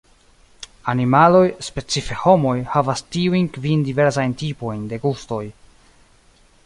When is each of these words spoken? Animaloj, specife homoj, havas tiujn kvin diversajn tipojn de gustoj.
Animaloj, 0.93 1.41
specife 1.67 2.17
homoj, 2.21 2.55
havas 2.77 3.05
tiujn 3.17 3.45
kvin 3.59 3.87
diversajn 3.91 4.35
tipojn 4.43 4.81
de 4.95 5.01
gustoj. 5.05 5.43